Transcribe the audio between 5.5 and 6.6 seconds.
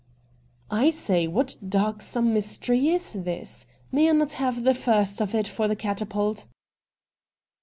the" Catapult